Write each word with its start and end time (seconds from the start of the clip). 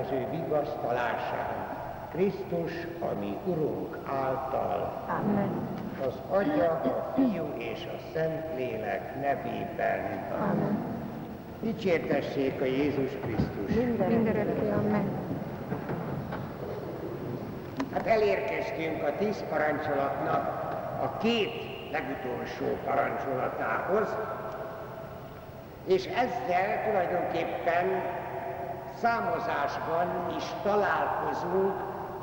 az 0.00 0.12
ő 0.12 0.26
vigasztalásán, 0.30 1.76
Krisztus, 2.10 2.72
ami 3.00 3.36
Urunk 3.44 3.98
által. 4.04 5.04
Amen. 5.08 5.50
Az 6.06 6.14
Atya, 6.30 6.70
a 6.70 7.12
Fiú 7.14 7.54
és 7.58 7.86
a 7.86 7.98
Szentlélek 8.12 9.14
nevében. 9.20 10.24
Amen. 10.40 10.78
Dicsértessék 11.60 12.60
a 12.60 12.64
Jézus 12.64 13.10
Krisztus. 13.22 13.74
Mindenekre 13.74 14.74
amen. 14.74 15.08
Hát 17.92 18.06
elérkeztünk 18.06 19.02
a 19.02 19.16
tíz 19.18 19.44
parancsolatnak 19.50 20.46
a 21.02 21.16
két 21.18 21.52
legutolsó 21.92 22.76
parancsolatához, 22.84 24.16
és 25.86 26.04
ezzel 26.04 26.84
tulajdonképpen 26.86 28.02
számozásban 29.00 30.34
is 30.36 30.44
találkozunk 30.62 31.74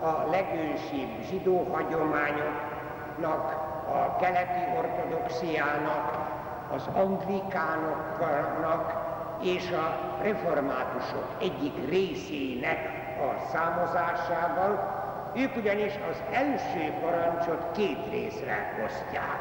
a 0.01 0.29
legősibb 0.29 1.21
zsidó 1.29 1.67
hagyományoknak, 1.71 3.71
a 3.87 4.15
keleti 4.15 4.77
ortodoxiának, 4.77 6.31
az 6.73 6.87
anglikánoknak 6.93 8.93
és 9.41 9.71
a 9.71 9.97
reformátusok 10.21 11.25
egyik 11.39 11.89
részének 11.89 12.89
a 13.19 13.47
számozásával, 13.51 15.01
ők 15.35 15.55
ugyanis 15.55 15.93
az 16.09 16.23
első 16.31 16.93
parancsot 17.01 17.71
két 17.75 17.99
részre 18.11 18.83
osztják, 18.85 19.39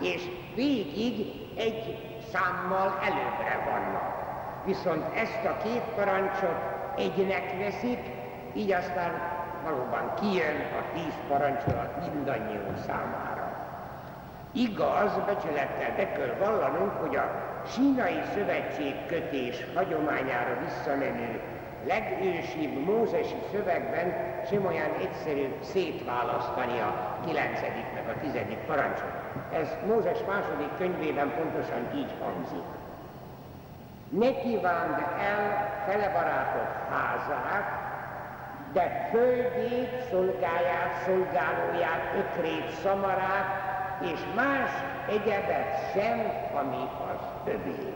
és 0.00 0.28
végig 0.54 1.26
egy 1.56 1.98
számmal 2.32 2.98
előbbre 3.02 3.62
vannak. 3.64 4.25
Viszont 4.66 5.04
ezt 5.14 5.44
a 5.44 5.56
két 5.62 5.82
parancsot 5.96 6.58
egynek 6.96 7.58
veszik, 7.58 7.98
így 8.54 8.72
aztán 8.72 9.12
valóban 9.64 10.14
kijön 10.20 10.56
a 10.80 10.94
tíz 10.94 11.14
parancsolat 11.28 12.12
mindannyiunk 12.12 12.78
számára. 12.86 13.46
Igaz, 14.52 15.12
becsülettel 15.26 15.96
be 15.96 16.12
kell 16.12 16.34
vallanunk, 16.38 16.92
hogy 16.92 17.16
a 17.16 17.30
sínai 17.66 18.20
szövetség 18.34 18.94
kötés 19.06 19.64
hagyományára 19.74 20.58
visszamenő 20.64 21.40
legősibb 21.86 22.84
mózesi 22.84 23.36
szövegben 23.52 24.14
sem 24.50 24.66
olyan 24.66 24.90
egyszerű 25.00 25.46
szétválasztani 25.60 26.78
a 26.78 27.18
kilencedik 27.26 27.86
meg 27.94 28.08
a 28.08 28.20
tizedik 28.20 28.58
parancsot. 28.58 29.14
Ez 29.52 29.68
Mózes 29.86 30.18
második 30.26 30.70
könyvében 30.78 31.32
pontosan 31.36 31.82
így 31.94 32.14
hangzik. 32.20 32.85
Ne 34.08 34.32
kívánd 34.32 34.98
el 35.20 35.68
fele 35.86 36.08
barátok 36.08 36.68
házát, 36.90 37.84
de 38.72 39.08
földjét, 39.10 39.90
szolgáját, 40.10 40.92
szolgálóját, 41.06 42.14
ökrét, 42.18 42.70
szamarát, 42.82 43.46
és 44.00 44.20
más 44.34 44.70
egyebet 45.08 45.92
sem, 45.94 46.32
ami 46.54 46.88
az 47.12 47.52
övé. 47.52 47.94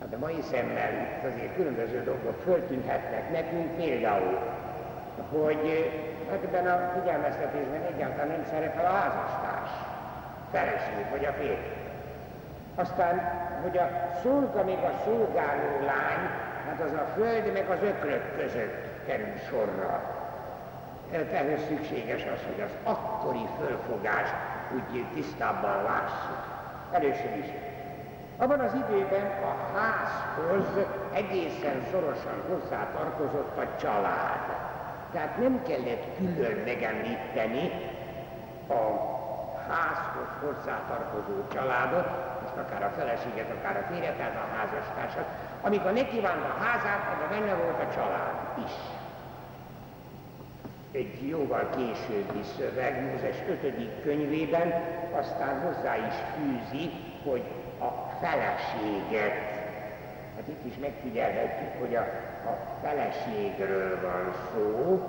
Hát 0.00 0.14
a 0.14 0.18
mai 0.18 0.40
szemmel 0.50 0.92
itt 0.92 1.32
azért 1.32 1.54
különböző 1.54 2.02
dolgok 2.04 2.40
föltűnhetnek 2.42 3.32
nekünk, 3.32 3.76
például, 3.76 4.38
hogy 5.30 5.92
hát 6.30 6.42
ebben 6.42 6.66
a 6.66 7.00
figyelmeztetésben 7.00 7.82
egyáltalán 7.94 8.28
nem 8.28 8.44
szerepel 8.50 8.84
a 8.84 8.94
házastárs, 8.94 9.70
feleség 10.50 11.10
vagy 11.10 11.24
a 11.24 11.32
férj. 11.32 11.79
Aztán, 12.80 13.16
hogy 13.62 13.78
a 13.78 13.88
szolga 14.22 14.64
még 14.64 14.78
a 14.78 15.00
szolgáló 15.04 15.70
lány, 15.84 16.22
hát 16.66 16.80
az 16.84 16.92
a 16.92 17.06
föld 17.14 17.52
meg 17.52 17.68
az 17.68 17.82
ökrök 17.82 18.36
között 18.36 19.04
kerül 19.06 19.36
sorra. 19.48 20.02
Ehhez 21.12 21.60
szükséges 21.68 22.22
az, 22.22 22.40
hogy 22.46 22.60
az 22.60 22.92
akkori 22.92 23.46
fölfogást 23.58 24.34
úgy 24.74 25.04
tisztábban 25.14 25.82
lássuk. 25.82 26.42
Először 26.92 27.36
is 27.36 27.46
abban 28.36 28.60
az 28.60 28.72
időben 28.74 29.26
a 29.26 29.78
házhoz 29.78 30.66
egészen 31.12 31.82
szorosan 31.90 32.42
hozzátartozott 32.48 33.56
a 33.58 33.76
család. 33.80 34.46
Tehát 35.12 35.38
nem 35.38 35.62
kellett 35.62 36.04
külön 36.16 36.62
megemlíteni 36.64 37.72
a 38.68 39.18
házhoz 39.68 40.28
hozzátartozó 40.40 41.46
családot, 41.52 42.08
most 42.56 42.68
akár 42.68 42.82
a 42.82 42.94
feleséget, 42.98 43.50
akár 43.50 43.76
a 43.76 43.92
férjet, 43.92 44.16
tehát 44.16 44.36
a 44.36 44.56
házastársat. 44.56 45.28
Amikor 45.60 45.92
neki 45.92 46.20
van 46.20 46.38
a 46.52 46.62
házát, 46.62 47.02
abban 47.12 47.28
benne 47.38 47.54
volt 47.54 47.80
a 47.82 47.94
család 47.94 48.34
is. 48.66 48.72
Egy 50.92 51.28
jóval 51.28 51.68
későbbi 51.76 52.42
szöveg, 52.56 53.10
Mózes 53.10 53.36
5. 53.48 54.02
könyvében 54.02 54.68
aztán 55.12 55.60
hozzá 55.60 55.96
is 55.96 56.14
fűzi, 56.34 56.90
hogy 57.24 57.42
a 57.78 57.88
feleséget. 58.20 59.38
Hát 60.36 60.48
itt 60.48 60.64
is 60.64 60.78
megfigyelhetjük, 60.80 61.80
hogy 61.80 61.94
a, 61.94 62.00
a 62.50 62.78
feleségről 62.82 64.00
van 64.00 64.34
szó, 64.52 65.00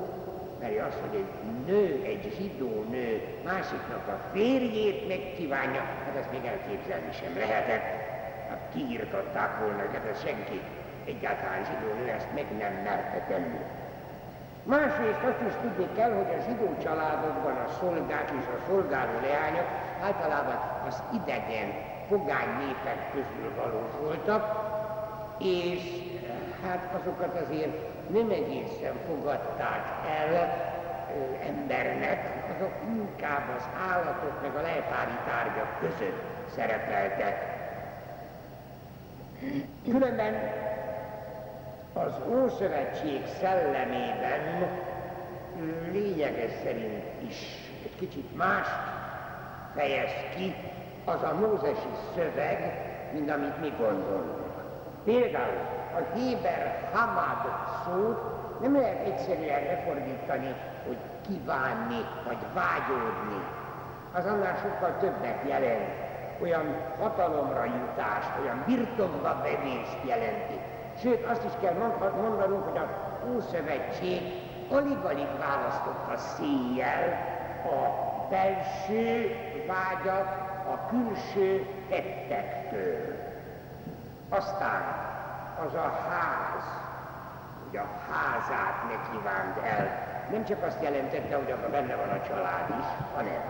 mert 0.62 0.88
az, 0.88 0.96
hogy 1.04 1.16
egy 1.22 1.32
nő, 1.66 2.04
egy 2.06 2.34
zsidó 2.38 2.86
nő 2.90 3.22
másiknak 3.44 4.08
a 4.08 4.18
férjét 4.34 5.08
megkívánja, 5.08 5.82
hát 6.06 6.16
ezt 6.20 6.32
még 6.32 6.46
elképzelni 6.46 7.12
sem 7.12 7.34
lehetett. 7.38 7.88
Hát 8.50 8.62
kiírtották 8.74 9.60
volna, 9.60 9.82
hát 9.94 10.06
ez 10.12 10.22
senki, 10.26 10.62
egyáltalán 11.06 11.64
zsidó 11.64 11.90
nő 12.00 12.08
ezt 12.18 12.34
meg 12.34 12.46
nem 12.58 12.74
merte 12.84 13.26
tenni. 13.30 13.62
Másrészt 14.64 15.24
azt 15.30 15.44
is 15.48 15.54
tudni 15.62 15.88
kell, 15.96 16.14
hogy 16.20 16.32
a 16.38 16.44
zsidó 16.48 16.68
családokban 16.84 17.58
a 17.66 17.72
szolgák 17.80 18.30
és 18.40 18.48
a 18.58 18.64
szolgáló 18.68 19.20
leányok 19.22 19.70
általában 20.02 20.60
az 20.88 21.04
idegen 21.14 21.70
pogány 22.10 22.52
népek 22.60 23.12
közül 23.14 23.52
valók 23.56 24.02
voltak, 24.02 24.44
és 25.40 25.82
hát 26.64 27.02
azokat 27.02 27.42
azért 27.44 27.91
nem 28.08 28.30
egészen 28.30 28.94
fogadták 29.08 29.86
el 30.08 30.70
embernek, 31.48 32.44
azok 32.56 32.74
inkább 32.88 33.44
az 33.58 33.64
állatok 33.90 34.42
meg 34.42 34.56
a 34.56 34.62
leltári 34.62 35.18
tárgyak 35.26 35.80
között 35.80 36.22
szerepeltek. 36.56 37.60
Különben 39.84 40.36
az 41.94 42.14
Ószövetség 42.30 43.22
szellemében 43.40 44.70
lényeges 45.92 46.52
szerint 46.64 47.04
is 47.28 47.36
egy 47.84 47.96
kicsit 48.00 48.36
más 48.36 48.68
fejez 49.76 50.12
ki 50.36 50.56
az 51.06 51.24
a 51.24 51.36
mózesi 51.40 51.90
szöveg, 52.16 52.90
mint 53.14 53.32
amit 53.32 53.60
mi 53.60 53.74
gondolunk. 53.78 54.42
Például 55.04 55.81
a 55.96 56.14
Héber 56.16 56.90
Hamad 56.94 57.54
szót 57.86 58.42
nem 58.62 58.76
lehet 58.76 59.06
egyszerűen 59.06 59.64
lefordítani, 59.64 60.56
hogy 60.88 60.98
kívánni 61.28 62.06
vagy 62.26 62.46
vágyódni. 62.54 63.44
Az 64.14 64.26
annál 64.26 64.56
sokkal 64.56 64.98
többet 65.00 65.48
jelent. 65.48 66.10
Olyan 66.42 66.76
hatalomra 67.00 67.66
jutást, 67.66 68.32
olyan 68.42 68.64
birtokba 68.66 69.42
vevést 69.42 69.98
jelenti. 70.06 70.60
Sőt, 71.02 71.26
azt 71.26 71.44
is 71.44 71.52
kell 71.62 71.74
mondanunk, 72.22 72.64
hogy 72.64 72.78
a 72.78 72.90
Ószövetség 73.36 74.22
alig-alig 74.72 75.28
választotta 75.40 76.18
széjjel 76.18 77.30
a 77.64 78.10
belső 78.30 79.36
vágyat 79.68 80.50
a 80.74 80.86
külső 80.90 81.66
tettektől. 81.90 83.16
Aztán 84.30 85.11
az 85.66 85.74
a 85.74 85.92
ház, 86.10 86.64
hogy 87.64 87.78
a 87.78 87.88
házát 88.12 88.84
ne 88.90 89.12
kívánt 89.12 89.58
el, 89.64 90.10
nem 90.32 90.46
csak 90.46 90.64
azt 90.64 90.84
jelentette, 90.84 91.36
hogy 91.36 91.52
abban 91.52 91.72
benne 91.72 91.96
van 91.96 92.10
a 92.10 92.22
család 92.28 92.70
is, 92.80 92.86
hanem 93.16 93.42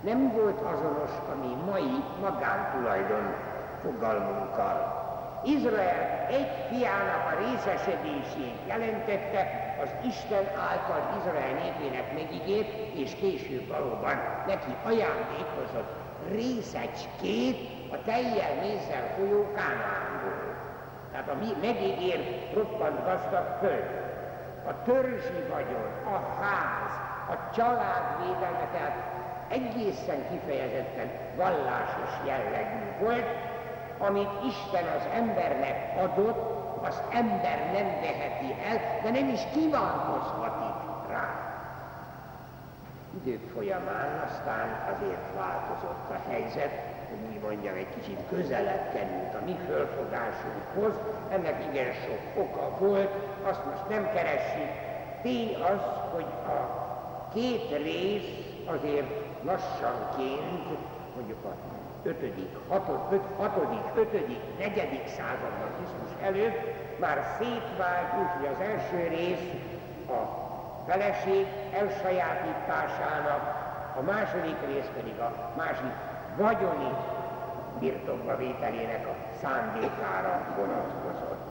nem 0.00 0.32
volt 0.32 0.60
azonos 0.60 1.10
a 1.32 1.34
mi 1.40 1.70
mai 1.70 2.04
magántulajdon 2.20 3.34
fogalmunkkal. 3.82 5.06
Izrael 5.44 6.26
egy 6.28 6.50
fiának 6.68 7.32
a 7.32 7.38
részesedését 7.38 8.58
jelentette 8.66 9.76
az 9.82 9.88
Isten 10.06 10.44
által 10.70 11.18
Izrael 11.18 11.52
népének 11.52 12.12
megígért, 12.12 12.68
és 12.94 13.14
később 13.14 13.68
valóban 13.68 14.16
neki 14.46 14.76
ajándékozott 14.84 15.96
részecskét 16.30 17.56
a 17.92 18.02
teljel 18.04 18.54
mézzel 18.60 19.14
folyó 19.16 19.52
Kánaánból. 19.54 20.57
Tehát 21.18 21.32
a 21.42 21.56
megígért 21.60 22.54
roppant 22.54 23.04
gazdag 23.04 23.56
föld. 23.60 23.84
A 24.66 24.82
törzsi 24.82 25.42
vagyon, 25.50 25.90
a 26.04 26.40
ház, 26.40 26.90
a 27.28 27.54
család 27.54 28.04
védelme, 28.18 28.68
tehát 28.72 28.96
egészen 29.48 30.28
kifejezetten 30.30 31.10
vallásos 31.36 32.26
jellegű 32.26 33.04
volt, 33.04 33.26
amit 33.98 34.30
Isten 34.46 34.86
az 34.96 35.02
embernek 35.14 35.98
adott 35.98 36.38
a 36.82 36.86
azt 36.86 37.02
ember 37.10 37.58
nem 37.72 38.00
veheti 38.00 38.54
el, 38.68 39.00
de 39.02 39.10
nem 39.10 39.28
is 39.28 39.40
kívánkozhatik 39.52 41.08
rá. 41.08 41.28
Idők 43.22 43.50
folyamán 43.54 44.24
aztán 44.28 44.94
azért 44.94 45.34
változott 45.36 46.10
a 46.10 46.30
helyzet, 46.30 46.97
hogy 47.08 47.18
úgy 47.28 47.40
mondjam, 47.42 47.74
egy 47.74 47.94
kicsit 47.94 48.18
közelebb 48.28 48.92
került 48.92 49.34
a 49.40 49.44
mi 49.44 49.56
fölfogásunkhoz. 49.66 50.94
Ennek 51.30 51.64
igen 51.70 51.92
sok 51.92 52.42
oka 52.44 52.76
volt, 52.78 53.12
azt 53.42 53.64
most 53.64 53.88
nem 53.88 54.04
keressük. 54.14 54.70
Tény 55.22 55.54
az, 55.54 55.82
hogy 56.14 56.30
a 56.46 56.60
két 57.34 57.76
rész 57.82 58.30
azért 58.64 59.10
lassanként, 59.42 60.66
mondjuk 61.14 61.44
a 61.44 61.54
5., 62.02 62.16
6., 62.68 62.86
6., 63.36 63.52
5., 63.94 64.12
4. 64.58 65.02
században 65.06 65.70
Krisztus 65.76 66.22
előtt 66.22 66.60
már 66.98 67.36
szétvált, 67.38 68.12
úgyhogy 68.20 68.54
az 68.54 68.60
első 68.60 69.08
rész 69.08 69.50
a 70.08 70.46
feleség 70.86 71.46
elsajátításának, 71.72 73.66
a 73.96 74.00
második 74.00 74.56
rész 74.66 74.90
pedig 74.96 75.18
a 75.18 75.52
másik 75.56 75.92
vagyoni 76.38 76.90
birtokba 77.78 78.36
vételének 78.36 79.06
a 79.06 79.36
szándékára 79.40 80.54
vonatkozott. 80.56 81.46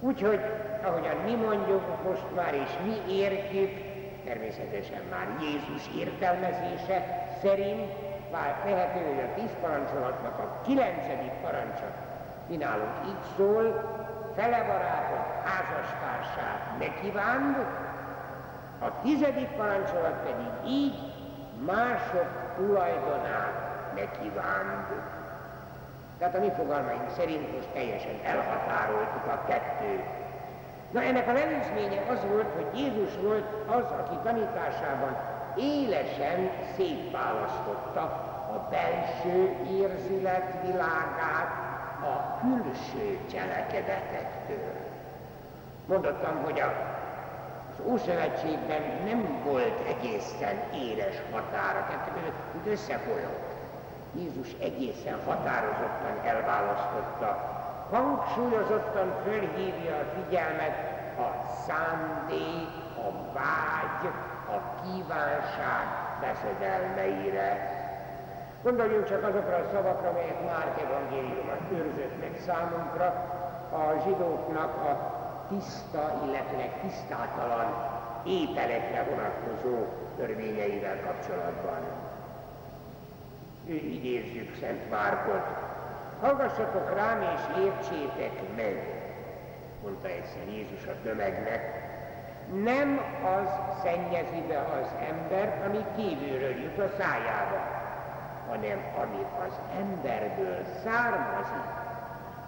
Úgyhogy, 0.00 0.40
ahogyan 0.84 1.16
mi 1.16 1.34
mondjuk 1.34 1.82
most 2.04 2.34
már, 2.34 2.54
és 2.54 2.70
mi 2.84 3.12
értjük, 3.12 3.70
természetesen 4.24 5.02
már 5.10 5.26
Jézus 5.40 5.82
értelmezése 5.98 7.26
szerint 7.42 7.92
vált 8.30 8.64
lehető, 8.64 9.00
hogy 9.06 9.24
a 9.24 9.34
tíz 9.34 9.50
parancsolatnak 9.60 10.38
a 10.38 10.60
kilencedik 10.64 11.32
parancsa 11.42 11.86
mi 12.48 12.56
nálunk 12.56 12.96
így 13.06 13.22
szól, 13.36 13.64
fele 14.36 14.64
barátok 14.64 15.26
házastársát 15.44 16.78
ne 16.78 17.00
kívánd, 17.00 17.56
a 18.80 19.00
tizedik 19.02 19.48
parancsolat 19.48 20.16
pedig 20.24 20.70
így 20.70 21.11
mások 21.66 22.28
tulajdonát 22.56 23.54
ne 23.94 24.10
kívánd. 24.20 24.86
Tehát 26.18 26.34
a 26.34 26.38
mi 26.38 26.50
fogalmaink 26.56 27.10
szerint 27.16 27.54
most 27.54 27.68
teljesen 27.68 28.20
elhatároltuk 28.24 29.26
a 29.26 29.44
kettőt. 29.48 30.04
Na 30.90 31.02
ennek 31.02 31.28
a 31.28 31.30
előzménye 31.30 32.02
az 32.10 32.18
volt, 32.28 32.52
hogy 32.54 32.78
Jézus 32.78 33.16
volt 33.22 33.44
az, 33.66 33.84
aki 34.00 34.16
tanításában 34.22 35.16
élesen 35.56 36.50
szétválasztotta 36.76 38.00
a 38.54 38.68
belső 38.70 39.56
érzilet 39.70 40.62
világát 40.66 41.50
a 42.02 42.38
külső 42.40 43.18
cselekedetektől. 43.32 44.72
Mondottam, 45.86 46.42
hogy 46.44 46.60
a 46.60 46.72
az 47.72 47.84
Ószövetségben 47.84 48.82
nem 49.04 49.42
volt 49.44 49.80
egészen 49.88 50.56
éles 50.74 51.16
határ, 51.32 51.76
a 51.76 51.86
kettő 51.90 52.10
között, 52.14 52.40
úgy 52.60 52.72
összefolyott. 52.72 53.50
Jézus 54.14 54.48
egészen 54.60 55.18
határozottan 55.26 56.16
elválasztotta, 56.24 57.30
hangsúlyozottan 57.90 59.12
fölhívja 59.24 59.94
a 59.96 60.10
figyelmet 60.14 60.76
a 61.18 61.28
szándék, 61.66 62.68
a 62.96 63.32
vágy, 63.32 64.12
a 64.56 64.82
kívánság 64.82 65.86
veszedelmeire. 66.20 67.80
Gondoljunk 68.62 69.08
csak 69.08 69.22
azokra 69.22 69.56
a 69.56 69.68
szavakra, 69.72 70.08
amelyek 70.08 70.44
Márk 70.44 70.80
evangéliumot 70.80 71.70
őrzött 71.72 72.20
meg 72.20 72.40
számunkra, 72.46 73.06
a 73.72 74.02
zsidóknak 74.04 74.74
a 74.74 75.21
tiszta, 75.52 76.22
illetve 76.26 76.78
tisztátalan 76.82 77.90
ételekre 78.24 79.06
vonatkozó 79.10 79.84
törvényeivel 80.16 81.00
kapcsolatban. 81.00 81.80
Ő 83.66 83.74
idézzük 83.74 84.56
Szent 84.60 84.90
Márkot. 84.90 85.46
Hallgassatok 86.20 86.94
rám 86.94 87.20
és 87.22 87.62
értsétek 87.64 88.56
meg, 88.56 89.02
mondta 89.82 90.08
egyszer 90.08 90.48
Jézus 90.48 90.86
a 90.86 91.02
tömegnek, 91.02 91.90
nem 92.62 93.00
az 93.24 93.48
szennyezi 93.82 94.42
be 94.48 94.58
az 94.58 94.88
ember, 95.08 95.62
ami 95.66 95.84
kívülről 95.96 96.60
jut 96.60 96.78
a 96.78 96.88
szájába, 96.98 97.60
hanem 98.48 98.84
ami 99.02 99.26
az 99.46 99.60
emberből 99.78 100.64
származik, 100.84 101.81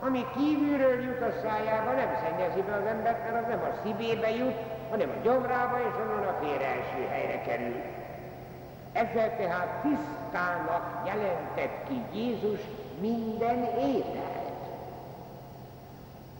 ami 0.01 0.27
kívülről 0.37 1.03
jut 1.03 1.23
a 1.23 1.33
szájába, 1.43 1.93
nem 1.93 2.19
szennyezi 2.23 2.63
be 2.63 2.75
az 2.75 2.87
embert, 2.87 3.33
mert 3.33 3.45
az 3.45 3.49
nem 3.49 3.61
a 3.61 3.77
szívébe 3.83 4.31
jut, 4.31 4.57
hanem 4.91 5.09
a 5.11 5.23
gyomrába, 5.23 5.79
és 5.79 5.95
onnan 6.01 6.27
a 6.27 6.39
félre 6.41 6.67
első 6.67 7.07
helyre 7.11 7.41
kerül. 7.41 7.83
Ezzel 8.93 9.37
tehát 9.37 9.83
tisztának 9.83 11.07
jelentett 11.07 11.89
ki 11.89 12.19
Jézus 12.19 12.61
minden 13.01 13.65
ételt. 13.65 14.43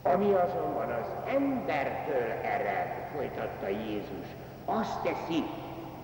Ami 0.03 0.33
azonban 0.33 0.89
az 0.89 1.33
embertől 1.33 2.31
ered, 2.43 3.07
folytatta 3.15 3.67
Jézus, 3.67 4.27
azt 4.65 5.01
teszi 5.01 5.43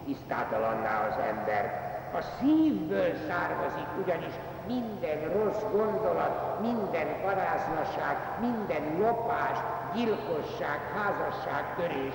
tisztátalanná 0.06 1.08
az 1.08 1.24
ember. 1.30 1.90
A 2.14 2.22
szívből 2.22 3.14
származik 3.28 3.88
ugyanis 4.04 4.34
minden 4.68 5.20
rossz 5.34 5.62
gondolat, 5.72 6.60
minden 6.62 7.08
paráznaság, 7.22 8.18
minden 8.40 8.98
lopás, 9.00 9.58
gyilkosság, 9.94 10.80
házasságtörés, 10.96 12.14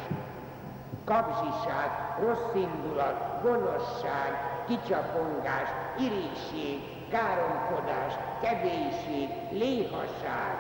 kapzsiság, 1.05 1.91
rossz 2.21 2.55
indulat, 2.55 3.43
gonoszság, 3.43 4.31
kicsapongás, 4.67 5.69
irigység, 5.99 7.09
káromkodás, 7.11 8.13
kevéség, 8.43 9.29
léhasság. 9.51 10.55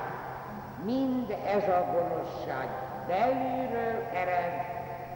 Mind 0.85 1.31
ez 1.47 1.69
a 1.69 1.85
gonoszság 1.93 2.69
belülről 3.07 4.03
ered, 4.15 4.55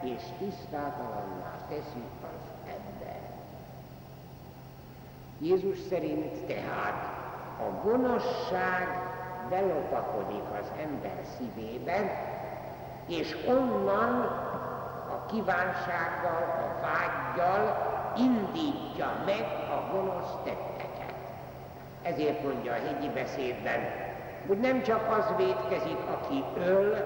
és 0.02 0.22
tisztátalanná 0.38 1.54
teszi 1.68 2.02
Jézus 5.40 5.78
szerint 5.88 6.46
tehát 6.46 7.08
a 7.58 7.86
gonoszság 7.88 8.88
belopakodik 9.48 10.44
az 10.60 10.72
ember 10.82 11.20
szívében, 11.22 12.10
és 13.08 13.36
onnan 13.48 14.20
a 15.10 15.26
kívánsággal, 15.26 16.42
a 16.42 16.80
vágyjal 16.80 17.88
indítja 18.16 19.22
meg 19.24 19.46
a 19.70 19.92
gonosz 19.92 20.34
tetteket. 20.44 21.14
Ezért 22.02 22.42
mondja 22.42 22.72
a 22.72 22.86
hegyi 22.86 23.08
beszédben, 23.08 23.80
hogy 24.46 24.58
nem 24.58 24.82
csak 24.82 25.16
az 25.18 25.36
védkezik, 25.36 25.98
aki 26.12 26.44
öl, 26.56 26.96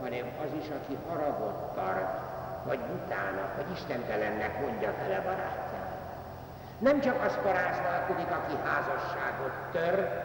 hanem 0.00 0.26
az 0.44 0.50
is, 0.62 0.68
aki 0.68 0.98
haragot 1.08 1.74
tart, 1.74 2.20
vagy 2.66 2.80
utána, 2.94 3.48
vagy 3.56 3.66
istentelennek 3.72 4.60
mondja 4.60 4.92
fele 4.92 5.20
barátját. 5.20 5.63
Nem 6.84 7.00
csak 7.00 7.24
az 7.24 7.38
paráználkodik, 7.42 8.30
aki 8.30 8.54
házasságot 8.64 9.52
tör, 9.72 10.22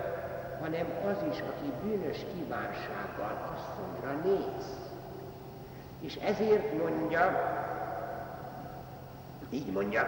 hanem 0.61 0.85
az 1.05 1.17
is, 1.31 1.39
aki 1.39 1.73
bűnös 1.83 2.25
kívánsággal 2.33 3.55
asszonyra 3.55 4.19
néz. 4.23 4.65
És 5.99 6.15
ezért 6.15 6.73
mondja, 6.73 7.31
így 9.49 9.71
mondja, 9.71 10.01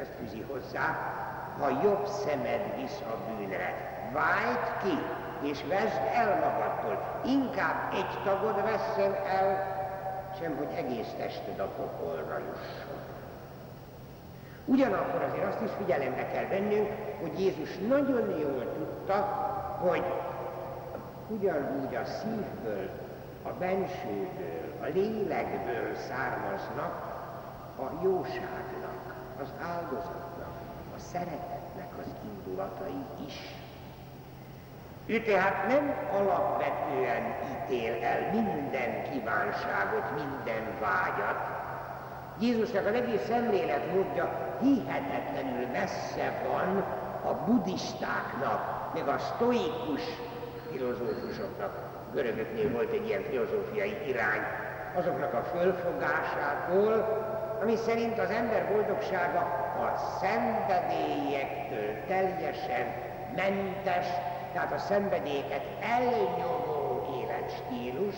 ezt 0.00 0.10
fűzi 0.18 0.44
hozzá, 0.52 0.98
ha 1.58 1.80
jobb 1.82 2.06
szemed 2.06 2.74
visz 2.76 3.00
a 3.00 3.16
bűnre, 3.26 3.74
vájt 4.12 4.82
ki, 4.82 4.98
és 5.48 5.64
vesd 5.68 6.00
el 6.14 6.38
magadtól. 6.38 7.20
Inkább 7.24 7.94
egy 7.94 8.22
tagod 8.24 8.62
vesszen 8.62 9.14
el, 9.26 9.78
sem 10.40 10.56
hogy 10.56 10.74
egész 10.76 11.14
tested 11.18 11.58
a 11.58 11.66
pokolra 11.66 12.38
jusson. 12.38 12.99
Ugyanakkor 14.64 15.22
azért 15.22 15.48
azt 15.48 15.62
is 15.62 15.70
figyelembe 15.78 16.26
kell 16.26 16.46
vennünk, 16.46 16.88
hogy 17.20 17.40
Jézus 17.40 17.78
nagyon 17.88 18.38
jól 18.38 18.72
tudta, 18.74 19.16
hogy 19.80 20.04
ugyanúgy 21.28 21.94
a 21.94 22.04
szívből, 22.04 22.90
a 23.42 23.48
bensőből, 23.58 24.78
a 24.82 24.86
lélekből 24.94 25.94
származnak 25.94 27.10
a 27.78 28.02
jóságnak, 28.02 29.14
az 29.40 29.52
áldozatnak, 29.62 30.54
a 30.96 30.98
szeretetnek 30.98 31.88
az 32.00 32.06
indulatai 32.24 33.04
is. 33.26 33.54
Ő 35.06 35.22
tehát 35.22 35.66
nem 35.68 35.94
alapvetően 36.12 37.34
ítél 37.52 38.04
el 38.04 38.30
minden 38.32 39.10
kívánságot, 39.10 40.04
minden 40.14 40.78
vágyat, 40.80 41.59
Jézusnak 42.40 42.86
az 42.86 42.94
egész 42.94 43.26
szemléletmódja 43.28 44.56
hihetetlenül 44.60 45.66
messze 45.66 46.42
van 46.48 46.84
a 47.30 47.34
buddhistáknak, 47.46 48.92
meg 48.94 49.08
a 49.08 49.18
sztoikus 49.18 50.02
filozófusoknak, 50.70 51.72
görögöknél 52.12 52.70
volt 52.70 52.92
egy 52.92 53.06
ilyen 53.06 53.22
filozófiai 53.22 53.96
irány, 54.06 54.40
azoknak 54.94 55.34
a 55.34 55.42
fölfogásától, 55.42 56.92
ami 57.62 57.76
szerint 57.76 58.18
az 58.18 58.30
ember 58.30 58.68
boldogsága 58.72 59.40
a 59.86 59.96
szenvedélyektől 60.20 62.04
teljesen 62.06 62.86
mentes, 63.36 64.06
tehát 64.52 64.72
a 64.72 64.78
szenvedélyeket 64.78 65.64
elnyomó 65.80 67.06
életstílus, 67.22 68.16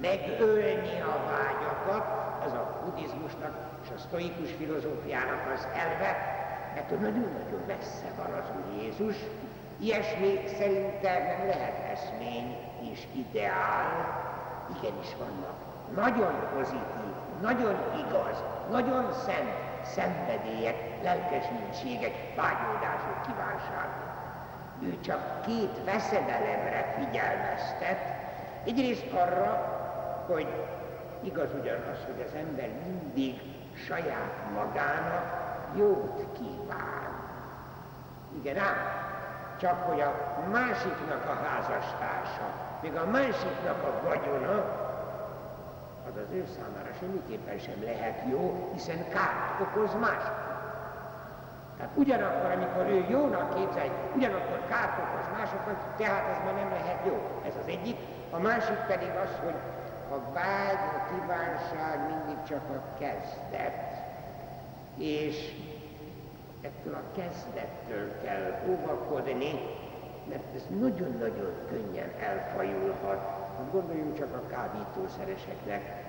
megölni 0.00 1.00
a 1.00 1.16
vágyakat, 1.30 2.27
ez 2.44 2.52
a 2.52 2.80
buddhizmusnak 2.84 3.54
és 3.82 3.88
a 3.96 3.98
sztoikus 3.98 4.50
filozófiának 4.58 5.52
az 5.54 5.66
elve, 5.74 6.10
mert 6.74 6.90
nagyon-nagyon 6.90 7.62
messze 7.66 8.08
van 8.16 8.32
az 8.40 8.48
Úr 8.56 8.82
Jézus, 8.82 9.16
ilyesmi 9.78 10.40
szerintem 10.58 11.22
nem 11.22 11.46
lehet 11.46 11.90
eszmény 11.92 12.56
és 12.92 13.06
ideál, 13.12 13.88
igenis 14.76 15.16
vannak 15.18 15.58
nagyon 15.94 16.34
pozitív, 16.54 17.14
nagyon 17.40 17.76
igaz, 18.06 18.42
nagyon 18.70 19.12
szent 19.12 19.66
szenvedélyek, 19.82 20.76
lelkesültségek, 21.02 22.14
vágyódások, 22.36 23.22
kívánságok. 23.26 24.06
Ő 24.82 25.00
csak 25.00 25.40
két 25.46 25.84
veszedelemre 25.84 26.94
figyelmeztet. 26.98 27.98
Egyrészt 28.64 29.12
arra, 29.12 29.76
hogy 30.26 30.46
igaz 31.22 31.48
ugyanaz, 31.60 31.98
hogy 32.06 32.24
az 32.26 32.34
ember 32.34 32.68
mindig 32.86 33.40
saját 33.86 34.34
magának 34.54 35.26
jót 35.74 36.26
kíván. 36.38 37.10
Igen 38.38 38.56
ám, 38.56 38.76
csak 39.60 39.82
hogy 39.82 40.00
a 40.00 40.12
másiknak 40.50 41.24
a 41.24 41.44
házastársa, 41.44 42.46
még 42.82 42.94
a 42.94 43.10
másiknak 43.10 43.82
a 43.82 44.08
vagyona, 44.08 44.86
az 46.08 46.16
az 46.24 46.30
ő 46.32 46.44
számára 46.56 46.92
semmiképpen 46.98 47.58
sem 47.58 47.82
lehet 47.82 48.22
jó, 48.30 48.70
hiszen 48.72 49.08
kárt 49.08 49.60
okoz 49.60 49.94
másnak. 50.00 50.46
Tehát 51.76 51.92
ugyanakkor, 51.94 52.50
amikor 52.50 52.86
ő 52.86 53.06
jónak 53.08 53.54
képzel, 53.54 53.88
ugyanakkor 54.16 54.60
kárt 54.68 54.98
okoz 54.98 55.28
másoknak, 55.38 55.96
tehát 55.96 56.28
ez 56.30 56.44
már 56.44 56.54
nem 56.54 56.70
lehet 56.70 57.06
jó. 57.06 57.42
Ez 57.46 57.54
az 57.62 57.68
egyik. 57.68 57.96
A 58.30 58.38
másik 58.38 58.76
pedig 58.76 59.10
az, 59.24 59.32
hogy 59.44 59.54
a 60.10 60.32
vágy, 60.32 60.84
a 60.96 61.08
kívánság 61.10 61.98
mindig 62.08 62.42
csak 62.48 62.62
a 62.70 62.98
kezdet. 62.98 64.06
És 64.96 65.52
ettől 66.60 66.94
a 66.94 67.12
kezdettől 67.16 68.20
kell 68.22 68.60
óvakodni, 68.68 69.50
mert 70.28 70.54
ez 70.54 70.66
nagyon-nagyon 70.80 71.52
könnyen 71.68 72.10
elfajulhat. 72.20 73.18
Hát 73.56 73.70
gondoljunk 73.72 74.18
csak 74.18 74.34
a 74.34 74.46
kábítószereseknek, 74.46 76.06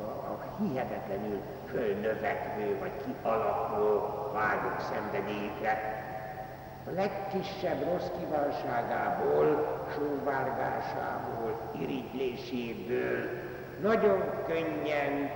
a, 0.00 0.62
hihetetlenül 0.62 1.40
fölnövekvő 1.66 2.78
vagy 2.78 2.92
kialakuló 3.04 4.00
vágyok 4.32 4.80
szenvedélyükre. 4.80 6.02
A 6.86 6.90
legkisebb 6.94 7.84
rossz 7.92 8.08
kívánságából, 8.18 9.78
sóvárgásából, 9.94 11.70
irigyléséből 11.80 13.28
nagyon 13.82 14.24
könnyen 14.46 15.30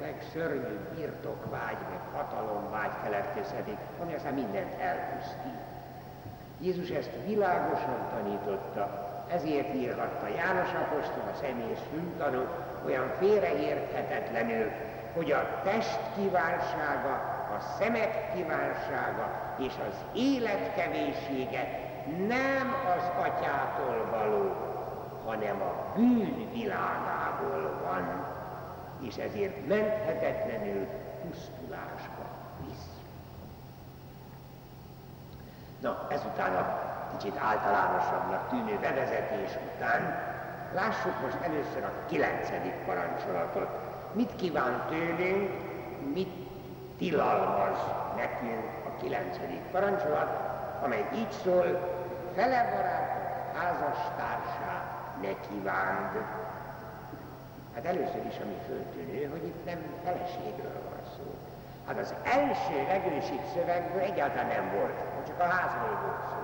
legszörnyűbb 0.00 0.94
birtokvágy, 0.94 1.76
meg 1.90 2.00
hatalomvágy 2.14 2.90
keletkezhetik, 3.02 3.76
ami 4.02 4.14
aztán 4.14 4.34
mindent 4.34 4.80
elpusztít. 4.80 5.60
Jézus 6.60 6.88
ezt 6.88 7.10
világosan 7.26 8.08
tanította, 8.14 9.08
ezért 9.32 9.74
írhatta 9.74 10.28
János 10.28 10.72
Apostol, 10.72 11.22
a 11.32 11.36
személyes 11.40 11.80
fültanú, 11.92 12.42
olyan 12.86 13.08
félreérthetetlenül, 13.18 14.70
hogy 15.14 15.32
a 15.32 15.60
test 15.64 16.00
kívánsága, 16.16 17.39
a 17.56 17.60
szemek 17.78 18.32
kívánsága 18.34 19.54
és 19.58 19.72
az 19.88 19.96
élet 20.14 20.74
kevéssége 20.74 21.88
nem 22.28 22.74
az 22.96 23.24
atyától 23.26 24.08
való, 24.10 24.54
hanem 25.26 25.60
a 25.62 25.92
bűn 25.94 26.50
világából 26.52 27.80
van 27.84 28.26
és 29.00 29.16
ezért 29.16 29.66
menthetetlenül 29.68 30.86
pusztulásba 31.22 32.24
visz. 32.66 32.88
Na, 35.80 36.06
ezután 36.10 36.54
a 36.56 36.78
kicsit 37.16 37.38
általánosabbnak 37.38 38.48
tűnő 38.48 38.78
bevezetés 38.80 39.58
után 39.74 40.28
lássuk 40.74 41.20
most 41.22 41.36
először 41.42 41.84
a 41.84 42.06
kilencedik 42.06 42.74
parancsolatot. 42.84 43.68
Mit 44.12 44.36
kíván 44.36 44.86
tőlünk, 44.88 45.50
mit 46.14 46.39
tilalmaz 47.00 47.78
nekünk 48.16 48.66
a 48.88 48.90
kilencedik 49.00 49.62
parancsolat, 49.72 50.30
amely 50.84 51.04
így 51.14 51.30
szól, 51.30 51.68
fele 52.34 52.60
barátok 52.74 53.56
házastársá 53.56 54.72
ne 55.22 55.32
kívánd. 55.48 56.14
Hát 57.74 57.84
először 57.84 58.22
is, 58.30 58.36
ami 58.44 58.56
föltűnő, 58.66 59.24
hogy 59.32 59.44
itt 59.44 59.64
nem 59.64 59.80
feleségről 60.04 60.80
van 60.90 61.02
szó. 61.16 61.34
Hát 61.86 61.98
az 61.98 62.14
első 62.24 62.76
legősibb 62.86 63.44
szövegből 63.54 64.00
egyáltalán 64.00 64.46
nem 64.46 64.66
volt, 64.76 64.98
csak 65.26 65.40
a 65.40 65.48
házról 65.54 65.96
volt 66.04 66.24
szó. 66.32 66.42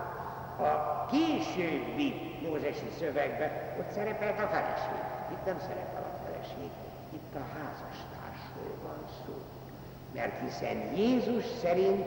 A 0.65 1.07
későbbi 1.11 2.09
mózesi 2.47 2.89
szövegben 2.99 3.51
ott 3.79 3.91
szerepelt 3.91 4.39
a 4.41 4.47
feleség. 4.55 5.03
Itt 5.33 5.45
nem 5.47 5.59
szerepel 5.59 6.05
a 6.13 6.17
feleség, 6.25 6.71
itt 7.13 7.35
a 7.35 7.45
házastársról 7.57 8.75
van 8.87 9.05
szó. 9.25 9.35
Mert 10.17 10.41
hiszen 10.45 10.95
Jézus 10.95 11.45
szerint 11.63 12.05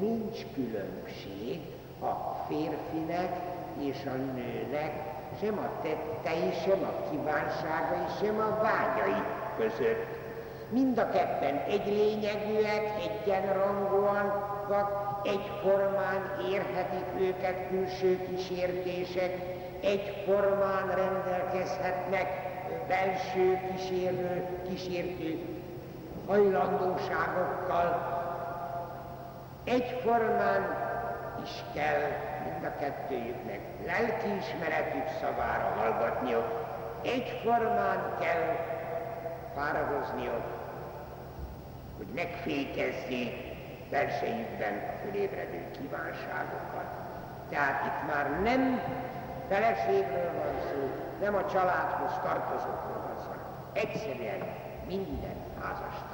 nincs 0.00 0.46
különbség 0.54 1.60
a 2.00 2.44
férfinek 2.48 3.40
és 3.80 3.96
a 4.06 4.16
nőnek 4.16 4.92
sem 5.40 5.58
a 5.58 5.80
tettei, 5.82 6.52
sem 6.64 6.82
a 6.82 7.10
kívánságai, 7.10 8.06
sem 8.20 8.38
a 8.38 8.62
vágyai 8.62 9.22
között. 9.56 10.06
Mind 10.70 10.98
a 10.98 11.08
ketten 11.08 11.56
egy 11.56 11.86
lényegűek, 11.86 12.82
egyenrangúan, 13.08 14.46
egyformán 15.22 16.36
érhetik 16.50 17.20
őket 17.20 17.68
külső 17.68 18.18
kísértések, 18.28 19.32
egyformán 19.82 20.86
rendelkezhetnek 20.94 22.26
belső 22.88 23.58
kísérő, 23.72 24.44
kísértő 24.68 25.57
hajlandóságokkal, 26.28 27.88
egyformán 29.64 30.86
is 31.42 31.64
kell 31.74 32.00
mind 32.44 32.64
a 32.64 32.76
kettőjüknek 32.78 33.60
lelkiismeretük 33.86 35.08
szavára 35.20 35.74
hallgatniuk, 35.80 36.44
egyformán 37.02 38.16
kell 38.20 38.56
fáradozniuk, 39.54 40.44
hogy 41.96 42.06
megfékezzék 42.14 43.56
belsejükben 43.90 44.74
a 44.74 45.04
fölébredő 45.04 45.70
kívánságokat. 45.70 46.88
Tehát 47.50 47.84
itt 47.84 48.14
már 48.14 48.40
nem 48.42 48.80
feleségről 49.48 50.32
van 50.32 50.60
szó, 50.70 50.90
nem 51.20 51.34
a 51.34 51.46
családhoz 51.46 52.12
tartozókról 52.22 53.02
van 53.06 53.18
szó, 53.18 53.32
egyszerűen 53.72 54.42
minden 54.86 55.36
házastársról. 55.62 56.07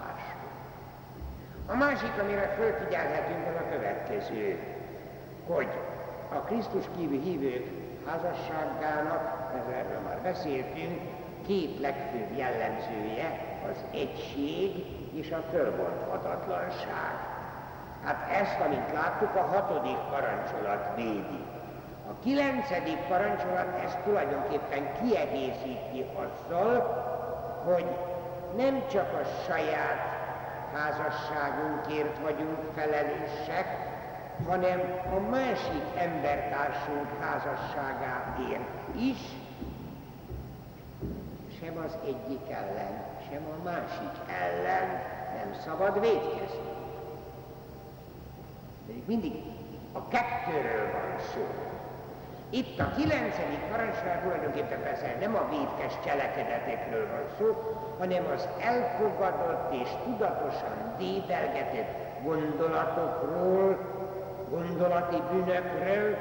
A 1.67 1.75
másik, 1.75 2.13
amire 2.21 2.55
fölfigyelhetünk, 2.57 3.47
az 3.47 3.55
a 3.55 3.69
következő, 3.71 4.59
hogy 5.47 5.69
a 6.33 6.35
Krisztus 6.35 6.85
kívül 6.97 7.21
hívők 7.21 7.67
házasságának, 8.07 9.43
erről 9.73 10.01
már 10.01 10.19
beszéltünk, 10.23 11.01
két 11.47 11.81
legfőbb 11.81 12.37
jellemzője 12.37 13.59
az 13.71 13.85
egység 13.93 14.87
és 15.13 15.31
a 15.31 15.45
fölbonthatatlanság. 15.51 17.15
Hát 18.05 18.31
ezt, 18.31 18.61
amit 18.61 18.93
láttuk, 18.93 19.35
a 19.35 19.43
hatodik 19.43 19.99
parancsolat 20.11 20.97
védi. 20.97 21.45
A 22.11 22.23
kilencedik 22.23 22.99
parancsolat 23.09 23.81
ezt 23.85 23.99
tulajdonképpen 23.99 24.93
kiegészíti 25.03 26.05
azzal, 26.15 26.79
hogy 27.65 27.87
nem 28.57 28.83
csak 28.91 29.13
a 29.13 29.25
saját 29.47 30.14
házasságunkért 30.75 32.19
vagyunk 32.19 32.59
felelősek, 32.75 33.93
hanem 34.47 34.81
a 35.17 35.31
másik 35.31 35.85
embertársunk 35.97 37.09
házasságáért 37.21 38.97
is, 38.99 39.19
sem 41.61 41.77
az 41.87 41.97
egyik 42.05 42.51
ellen, 42.51 43.05
sem 43.31 43.43
a 43.59 43.63
másik 43.65 44.33
ellen 44.43 44.89
nem 45.37 45.55
szabad 45.65 46.01
védkezni. 46.01 46.73
De 48.87 48.93
mindig 49.07 49.33
a 49.93 50.09
kettőről 50.09 50.93
van 50.93 51.19
szó. 51.33 51.74
Itt 52.61 52.79
a 52.81 52.93
kilencedik 52.97 53.63
parancsnál 53.71 54.23
tulajdonképpen 54.23 54.83
persze 54.83 55.17
nem 55.21 55.35
a 55.35 55.49
vétkes 55.51 55.95
cselekedetekről 56.05 57.07
van 57.15 57.27
szó, 57.39 57.47
hanem 57.99 58.25
az 58.35 58.49
elfogadott 58.61 59.73
és 59.83 59.89
tudatosan 60.05 60.77
dédelgetett 60.99 61.93
gondolatokról, 62.23 63.79
gondolati 64.51 65.17
bűnökről, 65.31 66.17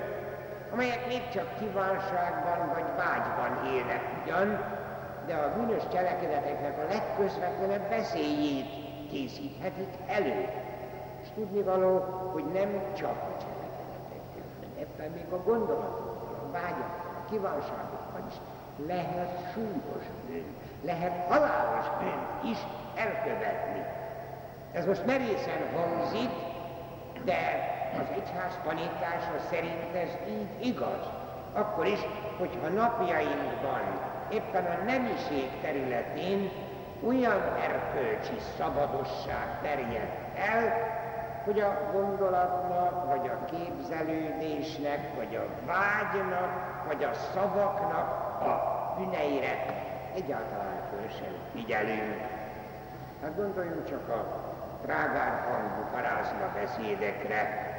amelyek 0.71 1.07
még 1.07 1.29
csak 1.33 1.57
kívánságban 1.59 2.59
vagy 2.73 2.89
vágyban 2.97 3.53
élnek 3.73 4.03
ugyan, 4.23 4.47
de 5.27 5.33
a 5.35 5.53
bűnös 5.55 5.83
cselekedeteknek 5.91 6.77
a 6.77 6.93
legközvetlenebb 6.93 7.89
beszéljét 7.89 8.69
készíthetik 9.09 9.93
elő. 10.07 10.47
És 11.21 11.27
tudnivaló, 11.35 11.97
hogy 12.33 12.45
nem 12.53 12.69
csak 12.93 13.17
a 13.31 13.33
cselekedetekkel, 13.41 14.45
hanem 14.55 14.73
ebben 14.79 15.11
még 15.11 15.31
a 15.31 15.43
gondolatokkal, 15.43 16.12
a 16.53 16.55
vágyakkal, 16.55 17.24
a 17.25 17.29
kívánságokkal 17.29 18.24
is 18.29 18.36
lehet 18.88 19.51
súlyos 19.53 20.05
bűn, 20.27 20.55
lehet 20.81 21.27
halálos 21.27 21.86
bűn 22.00 22.51
is 22.51 22.57
elkövetni. 22.95 23.86
Ez 24.72 24.86
most 24.86 25.05
merészen 25.05 25.62
hangzik, 25.75 26.29
de 27.24 27.72
az 28.01 28.07
egyház 28.15 28.60
tanítása 28.63 29.39
szerint 29.50 29.95
ez 29.95 30.10
így 30.29 30.65
igaz. 30.67 31.10
Akkor 31.53 31.86
is, 31.86 32.00
hogyha 32.38 32.67
napjainkban 32.67 33.81
éppen 34.29 34.65
a 34.65 34.83
nemiség 34.83 35.50
területén 35.62 36.51
olyan 37.07 37.41
erkölcsi 37.62 38.39
szabadosság 38.57 39.60
terjed 39.62 40.10
el, 40.36 40.91
hogy 41.43 41.60
a 41.60 41.89
gondolatnak, 41.91 43.07
vagy 43.07 43.29
a 43.29 43.45
képzelődésnek, 44.63 45.15
vagy 45.15 45.36
a 45.36 45.65
vágynak, 45.65 46.86
vagy 46.88 47.03
a 47.03 47.13
szavaknak 47.13 48.08
a 48.41 48.93
bűneire 48.98 49.65
egyáltalán 50.15 50.82
föl 50.89 51.10
sem 51.10 51.34
figyelünk. 51.53 52.22
Hát 53.22 53.36
gondoljunk 53.36 53.89
csak 53.89 54.10
a 54.10 54.25
trágár 54.86 55.48
hangú 55.51 55.89
parázna 55.91 56.51
beszédekre, 56.53 57.72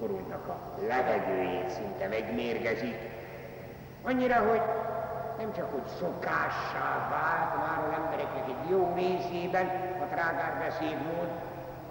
korunknak 0.00 0.48
a 0.48 0.58
levegőjét 0.86 1.70
szinte 1.70 2.08
megmérgezik. 2.08 2.98
Annyira, 4.02 4.48
hogy 4.48 4.60
nem 5.38 5.52
csak 5.52 5.72
hogy 5.72 5.86
szokássá 5.98 7.08
vált 7.10 7.56
már 7.56 7.88
az 7.88 7.98
embereknek 8.02 8.44
egy 8.48 8.70
jó 8.70 8.92
részében 8.94 9.66
a 10.02 10.14
trágár 10.14 10.58
beszédmód, 10.58 11.28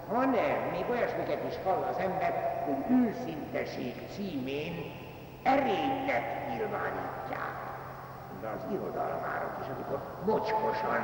hanem 0.08 0.68
még 0.70 0.84
olyasmiket 0.90 1.44
is 1.48 1.54
hall 1.64 1.86
az 1.90 1.98
ember, 1.98 2.55
hogy 2.66 2.96
őszinteség 3.06 3.94
címén 4.14 4.74
erénynek 5.42 6.48
nyilvánítják. 6.48 7.56
De 8.40 8.48
az 8.48 8.72
irodalmárok 8.72 9.54
is, 9.60 9.66
amikor 9.74 10.00
mocskosan 10.26 11.02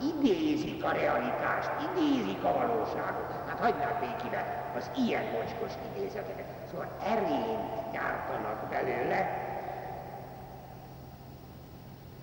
idézik 0.00 0.84
a 0.84 0.92
realitást, 0.92 1.70
idézik 1.88 2.44
a 2.44 2.52
valóságot. 2.52 3.30
Hát 3.48 3.58
hagynák 3.58 4.00
békibe 4.00 4.72
az 4.76 4.90
ilyen 4.96 5.24
mocskos 5.24 5.72
idézeteket. 5.94 6.46
Szóval 6.70 6.88
erényt 7.06 7.92
gyártanak 7.92 8.68
belőle, 8.70 9.18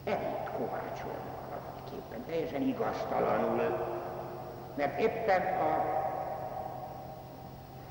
erényt 0.03 0.49
kovácsolnak 0.57 1.41
képen, 1.91 2.25
teljesen 2.25 2.61
igaztalanul, 2.61 3.61
mert 4.75 4.99
éppen 4.99 5.41
a 5.41 6.00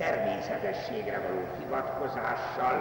természetességre 0.01 1.21
való 1.21 1.41
hivatkozással 1.59 2.77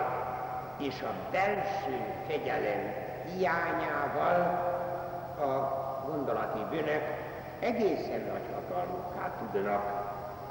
és 0.80 1.02
a 1.02 1.14
belső 1.32 1.98
kegyelem 2.28 2.94
hiányával 3.34 4.40
a 5.40 5.52
gondolati 6.08 6.60
bűnök 6.70 7.04
egészen 7.60 8.22
nagy 8.32 8.48
hatalmukká 8.54 9.36
tudnak 9.52 9.84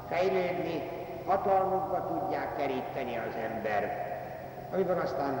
fejlődni, 0.09 0.89
hatalmukba 1.25 2.07
tudják 2.07 2.55
keríteni 2.55 3.17
az 3.17 3.35
ember, 3.35 4.07
amiben 4.73 4.97
aztán 4.97 5.33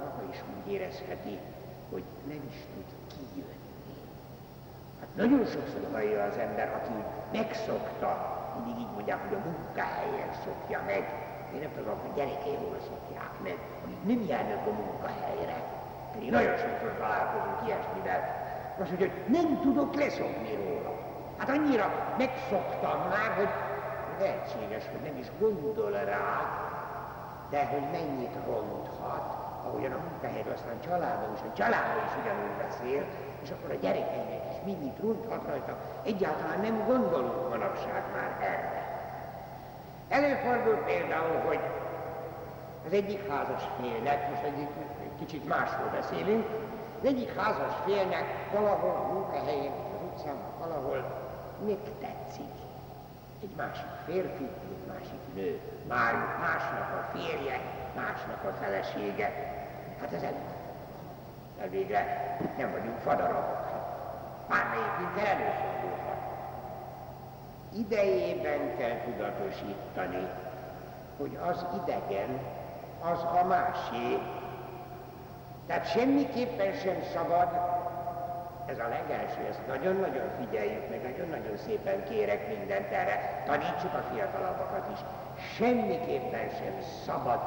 maga 0.00 0.30
is 0.30 0.42
úgy 0.56 0.72
érezheti, 0.72 1.38
hogy 1.90 2.04
nem 2.26 2.42
is 2.48 2.56
tud 2.74 2.96
kijönni. 3.08 3.59
Hát 5.00 5.10
nagyon 5.16 5.44
sokszor 5.44 5.82
hallja 5.92 6.24
az 6.24 6.36
ember, 6.36 6.68
aki 6.78 6.94
megszokta, 7.32 8.10
mindig 8.56 8.82
így 8.82 8.94
mondják, 8.94 9.20
hogy 9.26 9.36
a 9.38 9.44
munkahelyen 9.48 10.32
szokja 10.44 10.80
meg, 10.86 11.02
én 11.54 11.60
nem 11.60 11.74
tudom, 11.76 11.98
hogy 12.02 12.12
gyerekei 12.14 12.56
hol 12.64 12.78
szokják 12.90 13.32
meg, 13.42 13.58
amik 13.84 14.02
nem 14.10 14.20
járnak 14.30 14.66
a 14.66 14.72
munkahelyre. 14.80 15.58
Pedig 16.12 16.30
nagyon 16.30 16.56
sokszor 16.56 16.92
találkozunk 16.98 17.58
ilyesmivel, 17.66 18.20
mondja, 18.88 19.08
hogy 19.08 19.12
nem 19.36 19.60
tudok 19.60 19.94
leszokni 19.94 20.54
róla. 20.54 20.92
Hát 21.38 21.48
annyira 21.48 21.86
megszoktam 22.18 22.98
már, 23.14 23.30
hogy 23.36 23.48
lehetséges, 24.20 24.84
hogy 24.92 25.00
nem 25.08 25.16
is 25.16 25.26
gondol 25.38 25.90
rá, 25.90 26.28
de 27.50 27.66
hogy 27.66 27.86
mennyit 27.92 28.36
ronthat, 28.46 29.26
ahogyan 29.66 29.92
a 29.92 30.02
munkahelyről 30.08 30.52
aztán 30.52 30.80
családban 30.80 31.32
is, 31.34 31.40
a 31.40 31.52
családban 31.52 32.04
is 32.08 32.14
ugyanúgy 32.22 32.56
beszél, 32.64 33.02
és 33.42 33.50
akkor 33.50 33.70
a 33.70 33.78
gyerekeinek 33.84 34.39
is 34.39 34.39
mindig 34.64 34.92
ronthat 35.00 35.46
rajta. 35.46 35.76
Egyáltalán 36.04 36.60
nem 36.60 36.84
gondolunk 36.86 37.48
manapság 37.48 38.02
már 38.14 38.36
erre. 38.40 38.80
Előfordul 40.08 40.84
például, 40.84 41.38
hogy 41.46 41.60
az 42.86 42.92
egyik 42.92 43.28
házas 43.28 43.62
félnek, 43.80 44.30
most 44.30 44.42
egy 44.42 44.68
kicsit 45.18 45.48
másról 45.48 45.88
beszélünk, 45.92 46.46
az 47.00 47.06
egyik 47.06 47.34
házas 47.36 47.74
félnek 47.84 48.24
valahol 48.52 48.90
a 48.90 49.12
munkahelyén, 49.12 49.72
az 49.72 50.12
utcán, 50.12 50.36
valahol 50.58 51.04
még 51.64 51.78
tetszik. 52.00 52.52
Egy 53.42 53.54
másik 53.56 53.90
férfi, 54.06 54.44
egy 54.44 54.92
másik 54.92 55.34
nő, 55.34 55.60
már 55.88 56.14
másnak 56.40 56.88
a 56.98 57.16
férje, 57.16 57.60
másnak 57.96 58.44
a 58.44 58.52
felesége. 58.62 59.32
Hát 60.00 60.12
ez 60.12 60.22
elvégre 61.60 62.36
nem 62.56 62.70
vagyunk 62.70 62.98
fadarabok. 62.98 63.69
Bármelyikünkkel 64.50 65.26
előfordulhat. 65.26 66.20
Idejében 67.72 68.76
kell 68.78 68.96
tudatosítani, 69.04 70.28
hogy 71.18 71.38
az 71.50 71.66
idegen, 71.82 72.40
az 73.00 73.22
a 73.22 73.44
másé, 73.46 74.18
tehát 75.66 75.90
semmiképpen 75.90 76.72
sem 76.72 77.02
szabad, 77.12 77.48
ez 78.66 78.78
a 78.78 78.88
legelső, 78.88 79.40
ezt 79.48 79.66
nagyon-nagyon 79.66 80.28
figyeljük 80.38 80.90
meg, 80.90 81.02
nagyon-nagyon 81.02 81.56
szépen 81.56 82.04
kérek 82.04 82.48
mindent 82.48 82.92
erre, 82.92 83.42
tanítsuk 83.46 83.94
a 83.94 84.04
fiatalabbakat 84.12 84.88
is. 84.92 84.98
Semmiképpen 85.56 86.48
sem 86.48 86.74
szabad 87.04 87.40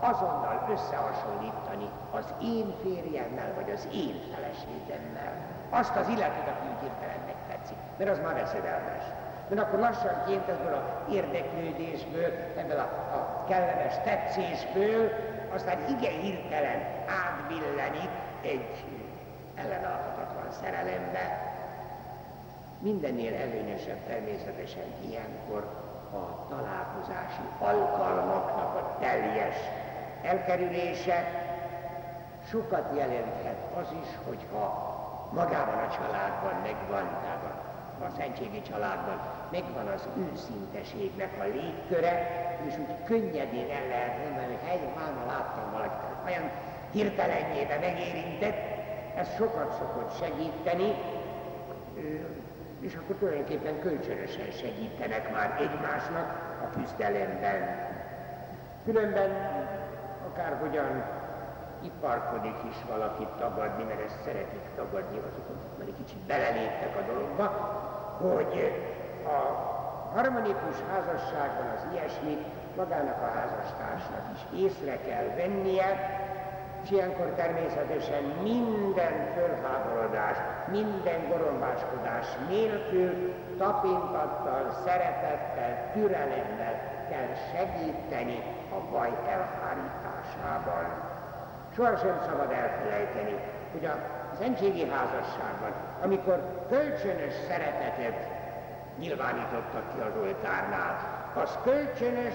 azonnal 0.00 0.68
összehasonlítani 0.70 1.90
az 2.10 2.34
én 2.42 2.74
férjemmel, 2.82 3.52
vagy 3.54 3.70
az 3.70 3.88
én 3.92 4.20
feleségemmel. 4.34 5.57
Azt 5.70 5.96
az 5.96 6.08
illetőt, 6.08 6.48
aki 6.48 6.66
úgy 6.72 6.80
hirtelen 6.80 7.20
megtetszik, 7.26 7.76
mert 7.96 8.10
az 8.10 8.18
már 8.24 8.34
veszedelmes. 8.34 9.04
Mert 9.48 9.60
akkor 9.60 9.78
lassanként 9.78 10.48
ebből 10.48 10.74
a 10.74 11.04
érdeklődésből, 11.10 12.32
ebből 12.56 12.78
a, 12.78 12.88
a 13.16 13.44
kellemes 13.48 13.94
tetszésből 14.04 15.10
aztán 15.54 15.78
igen 15.88 16.20
hirtelen 16.20 16.80
átbillenik 17.06 18.10
egy 18.42 18.84
ellenállhatatlan 19.54 20.50
szerelembe. 20.50 21.52
Mindennél 22.78 23.34
előnyösebb 23.34 24.06
természetesen 24.06 24.84
ilyenkor 25.08 25.64
a 26.12 26.46
találkozási 26.48 27.42
alkalmaknak 27.58 28.74
a 28.74 28.96
teljes 29.00 29.56
elkerülése. 30.22 31.46
Sokat 32.48 32.96
jelenthet 32.96 33.58
az 33.80 33.86
is, 34.02 34.08
hogyha 34.26 34.87
magában 35.30 35.78
a 35.78 35.90
családban 35.96 36.54
megvan, 36.62 37.06
tehát 37.22 37.44
a, 38.06 38.10
szentségi 38.16 38.62
családban 38.62 39.20
megvan 39.50 39.86
az 39.86 40.08
őszinteségnek 40.16 41.32
a 41.40 41.44
légköre, 41.44 42.14
és 42.66 42.74
úgy 42.78 43.04
könnyedén 43.04 43.70
el 43.70 43.86
lehet 43.88 44.18
mondani, 44.24 44.46
hogy 44.46 44.68
hely, 44.68 44.92
már 44.96 45.26
láttam 45.26 45.70
valakit, 45.72 46.24
olyan 46.26 46.50
hirtelenjébe 46.90 47.78
megérintett, 47.78 48.76
ez 49.16 49.34
sokat 49.36 49.72
szokott 49.78 50.16
segíteni, 50.18 50.94
és 52.80 52.94
akkor 52.94 53.16
tulajdonképpen 53.16 53.80
kölcsönösen 53.80 54.50
segítenek 54.50 55.32
már 55.32 55.56
egymásnak 55.60 56.28
a 56.62 56.78
küzdelemben. 56.78 57.86
Különben 58.84 59.30
akárhogyan 60.26 61.17
iparkodik 61.82 62.58
is 62.70 62.76
valaki 62.88 63.26
tagadni, 63.38 63.84
mert 63.84 64.04
ezt 64.04 64.22
szeretik 64.24 64.66
tagadni, 64.76 65.18
azok, 65.18 65.46
mert 65.78 65.90
egy 65.90 65.96
kicsit 65.96 66.18
beleléptek 66.18 66.96
a 66.96 67.12
dologba, 67.12 67.44
hogy 68.20 68.54
a 69.24 69.38
harmonikus 70.14 70.76
házasságban 70.90 71.68
az 71.76 71.86
ilyesmi 71.92 72.36
magának 72.76 73.22
a 73.22 73.38
házastársnak 73.38 74.24
is 74.34 74.60
észre 74.64 74.96
kell 75.00 75.28
vennie, 75.36 75.88
és 76.82 76.90
ilyenkor 76.90 77.26
természetesen 77.36 78.22
minden 78.42 79.32
fölháborodás, 79.34 80.36
minden 80.70 81.28
gorombáskodás 81.28 82.26
nélkül, 82.48 83.34
tapintattal, 83.58 84.70
szeretettel, 84.84 85.90
türelemmel 85.92 86.76
kell 87.10 87.34
segíteni 87.52 88.42
a 88.70 88.90
baj 88.90 89.12
elhárításában. 89.28 91.16
Sohasem 91.78 92.20
szabad 92.28 92.50
elfelejteni, 92.50 93.34
hogy 93.72 93.84
a 93.84 93.94
szentségi 94.38 94.88
házasságban, 94.88 95.72
amikor 96.02 96.66
kölcsönös 96.68 97.34
szeretetet 97.48 98.28
nyilvánítottak 98.98 99.94
ki 99.94 100.00
az 100.00 100.22
oltárnál, 100.22 100.96
az 101.34 101.58
kölcsönös 101.62 102.34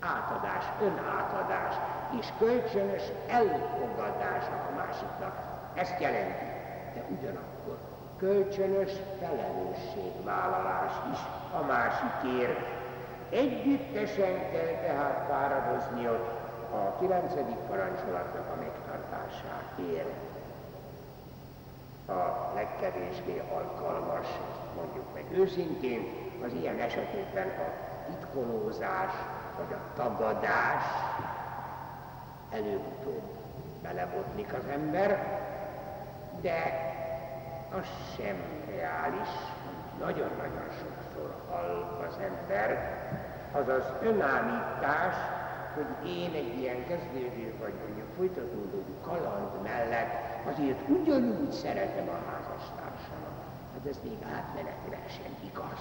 átadás, 0.00 0.64
önátadás 0.82 1.74
és 2.20 2.26
kölcsönös 2.38 3.02
elfogadása 3.28 4.68
a 4.70 4.74
másiknak. 4.76 5.34
Ezt 5.74 6.00
jelenti. 6.00 6.44
De 6.94 7.02
ugyanakkor 7.18 7.78
kölcsönös 8.18 8.92
felelősségvállalás 9.20 10.92
is 11.12 11.18
a 11.60 11.64
másikért. 11.66 12.58
Együttesen 13.30 14.50
kell 14.52 14.80
tehát 14.86 15.26
fáradozni 15.28 16.08
ott 16.08 16.39
a 16.72 16.96
kilencedik 16.98 17.56
parancsolatnak 17.56 18.46
a 18.52 18.60
megtartásáért. 18.60 20.14
A 22.08 22.52
legkevésbé 22.54 23.42
alkalmas, 23.54 24.26
mondjuk 24.76 25.14
meg 25.14 25.24
őszintén, 25.32 26.30
az 26.44 26.52
ilyen 26.52 26.78
esetekben 26.78 27.48
a 27.48 27.72
titkolózás, 28.06 29.12
vagy 29.56 29.72
a 29.72 29.94
tagadás 29.94 30.84
előbb-utóbb 32.50 33.22
belebotlik 33.82 34.52
az 34.52 34.68
ember, 34.72 35.40
de 36.40 36.88
az 37.70 37.86
sem 38.16 38.36
reális, 38.68 39.28
nagyon-nagyon 39.98 40.68
sokszor 40.70 41.34
hall 41.50 42.04
az 42.08 42.18
ember, 42.18 42.98
az 43.52 43.68
az 43.68 43.92
önállítás, 44.02 45.14
hogy 45.74 46.08
én 46.08 46.32
egy 46.34 46.58
ilyen 46.60 46.86
kezdődő 46.86 47.54
vagy 47.60 47.74
mondjuk 47.84 48.08
folytatódó 48.16 48.80
kaland 49.02 49.62
mellett 49.62 50.12
azért 50.50 50.88
ugyanúgy 50.88 51.52
szeretem 51.52 52.08
a 52.08 52.18
házastársamat. 52.30 53.36
Hát 53.72 53.86
ez 53.88 53.98
még 54.02 54.18
átmenetileg 54.36 55.04
sem 55.06 55.32
igaz. 55.50 55.80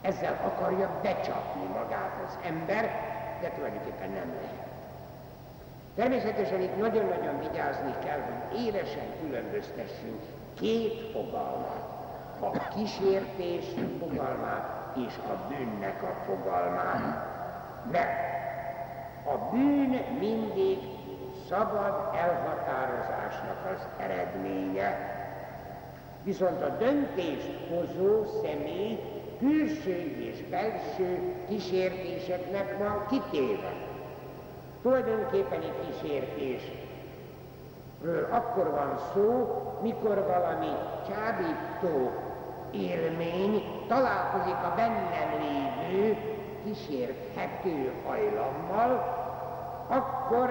Ezzel 0.00 0.40
akarja 0.44 0.98
becsapni 1.02 1.66
magát 1.78 2.14
az 2.26 2.38
ember, 2.44 2.84
de 3.40 3.48
tulajdonképpen 3.50 4.10
nem 4.10 4.28
lehet. 4.40 4.68
Természetesen 5.94 6.60
itt 6.60 6.76
nagyon-nagyon 6.78 7.38
vigyázni 7.38 7.94
kell, 8.04 8.20
hogy 8.20 8.60
élesen 8.60 9.08
különböztessünk 9.20 10.20
két 10.54 11.10
fogalmat. 11.12 11.98
A 12.40 12.68
kísértés 12.74 13.64
fogalmát 13.98 14.96
és 14.96 15.14
a 15.16 15.48
bűnnek 15.48 16.02
a 16.02 16.14
fogalmát. 16.26 17.26
Mert 17.90 18.39
a 19.32 19.48
bűn 19.52 20.04
mindig 20.18 20.78
szabad 21.48 22.10
elhatározásnak 22.14 23.74
az 23.74 23.86
eredménye. 23.98 25.18
Viszont 26.22 26.62
a 26.62 26.68
döntést 26.68 27.58
hozó 27.68 28.24
személy 28.42 28.98
külső 29.38 30.16
és 30.18 30.42
belső 30.50 31.34
kísértéseknek 31.48 32.78
van 32.78 33.06
kitéve. 33.08 33.72
Tulajdonképpen 34.82 35.60
egy 35.60 35.74
kísértésről 35.86 36.88
akkor 38.30 38.70
van 38.70 38.98
szó, 39.14 39.48
mikor 39.82 40.26
valami 40.26 40.72
csábító 41.08 42.10
élmény 42.70 43.62
találkozik 43.88 44.54
a 44.54 44.72
bennem 44.76 45.30
lévő 45.40 46.16
kísérthető 46.64 47.92
hajlammal, 48.06 49.19
akkor 49.90 50.48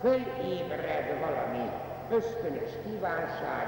fölébred 0.00 1.20
valami 1.20 1.70
ösztönös 2.10 2.70
kívánság, 2.84 3.66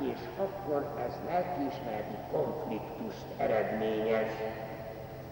és 0.00 0.18
akkor 0.38 0.94
ez 1.06 1.14
lelkiismereti 1.26 2.16
konfliktust 2.32 3.26
eredményez. 3.36 4.32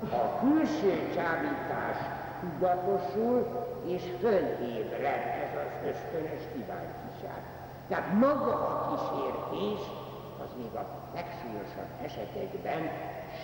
A 0.01 0.39
külső 0.41 0.93
csábítás 1.15 1.97
tudatosul, 2.41 3.67
és 3.87 4.03
fölébred 4.21 5.23
ez 5.45 5.53
az 5.65 5.89
ösztönös 5.89 6.43
kíváncsiság. 6.53 7.41
Tehát 7.89 8.13
maga 8.13 8.53
a 8.55 8.89
kísértés, 8.89 9.87
az 10.45 10.51
még 10.57 10.75
a 10.75 10.87
legsúlyosabb 11.15 11.91
esetekben 12.05 12.91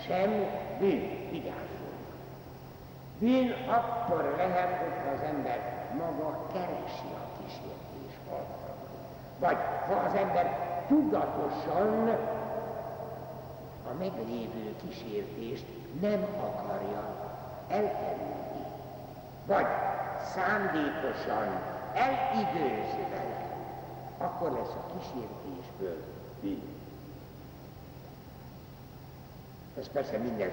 sem 0.07 0.31
bűn, 0.79 1.29
vigyázzunk. 1.31 1.82
Bűn 3.23 3.53
akkor 3.69 4.35
lehet, 4.37 4.83
hogyha 4.83 5.11
az 5.15 5.21
ember 5.35 5.91
maga 5.99 6.47
keresi 6.53 7.09
a 7.15 7.39
kísértés 7.39 8.19
alkalmát. 8.31 8.89
Vagy 9.39 9.57
ha 9.87 10.07
az 10.07 10.15
ember 10.15 10.85
tudatosan 10.89 12.09
a 13.91 13.93
meglévő 13.99 14.75
kísértést 14.87 15.65
nem 16.01 16.27
akarja 16.41 17.33
elkerülni, 17.69 18.65
vagy 19.47 19.67
szándékosan 20.35 21.61
elidőzi 21.95 23.03
vele, 23.11 23.57
akkor 24.19 24.51
lesz 24.53 24.75
a 24.75 24.87
kísértésből 24.93 26.03
bűn. 26.41 26.63
Ez 29.79 29.89
persze 29.89 30.19
minden 30.19 30.51